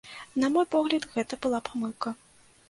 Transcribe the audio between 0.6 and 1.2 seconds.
погляд,